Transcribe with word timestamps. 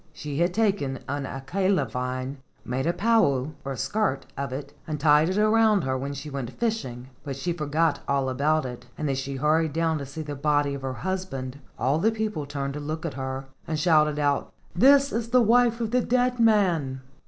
She 0.13 0.39
had 0.39 0.51
taken 0.51 0.97
an 1.07 1.25
akala 1.25 1.87
vine, 1.87 2.37
made 2.65 2.87
a 2.87 2.91
pa 2.91 3.19
u, 3.23 3.53
or 3.63 3.75
skirt, 3.75 4.25
of 4.35 4.51
it, 4.51 4.73
and 4.87 4.99
tied 4.99 5.29
it 5.29 5.37
around 5.37 5.83
her 5.83 5.95
when 5.95 6.15
she 6.15 6.27
went 6.27 6.49
fishing, 6.53 7.09
but 7.23 7.35
she 7.35 7.53
for¬ 7.53 7.69
got 7.69 7.99
all 8.07 8.27
about 8.27 8.65
it, 8.65 8.87
and 8.97 9.11
as 9.11 9.19
she 9.19 9.35
hurried 9.35 9.73
down 9.73 9.99
to 9.99 10.05
see 10.07 10.23
the 10.23 10.33
body 10.33 10.73
of 10.73 10.81
her 10.81 10.93
husband, 11.05 11.59
all 11.77 11.99
the 11.99 12.11
people 12.11 12.47
turned 12.47 12.73
to 12.73 12.79
look 12.79 13.05
at 13.05 13.13
her, 13.13 13.45
and 13.67 13.77
shouted 13.79 14.17
out, 14.17 14.51
"This 14.75 15.13
is 15.13 15.29
the 15.29 15.39
wife 15.43 15.79
of 15.79 15.91
the 15.91 16.01
dead 16.01 16.39
man." 16.39 17.01